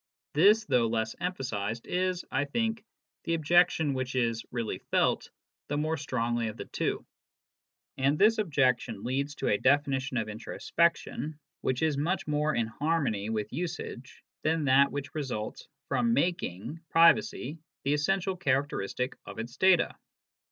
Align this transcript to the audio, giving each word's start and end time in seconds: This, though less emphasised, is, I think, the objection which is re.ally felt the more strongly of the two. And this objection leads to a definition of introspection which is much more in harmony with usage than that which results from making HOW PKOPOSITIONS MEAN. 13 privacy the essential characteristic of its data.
This, 0.33 0.65
though 0.65 0.87
less 0.87 1.15
emphasised, 1.19 1.85
is, 1.85 2.25
I 2.31 2.45
think, 2.45 2.83
the 3.25 3.35
objection 3.35 3.93
which 3.93 4.15
is 4.15 4.43
re.ally 4.49 4.79
felt 4.89 5.29
the 5.67 5.77
more 5.77 5.95
strongly 5.95 6.47
of 6.47 6.57
the 6.57 6.65
two. 6.65 7.05
And 7.97 8.17
this 8.17 8.39
objection 8.39 9.03
leads 9.03 9.35
to 9.35 9.47
a 9.49 9.59
definition 9.59 10.17
of 10.17 10.27
introspection 10.27 11.39
which 11.61 11.83
is 11.83 11.97
much 11.99 12.25
more 12.25 12.55
in 12.55 12.65
harmony 12.65 13.29
with 13.29 13.53
usage 13.53 14.23
than 14.41 14.65
that 14.65 14.91
which 14.91 15.13
results 15.13 15.67
from 15.87 16.13
making 16.15 16.29
HOW 16.33 16.47
PKOPOSITIONS 16.47 16.63
MEAN. 16.63 16.75
13 16.77 16.85
privacy 16.89 17.59
the 17.83 17.93
essential 17.93 18.35
characteristic 18.35 19.15
of 19.27 19.37
its 19.37 19.55
data. 19.57 19.95